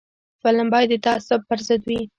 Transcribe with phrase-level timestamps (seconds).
[0.43, 2.01] فلم باید د تعصب پر ضد وي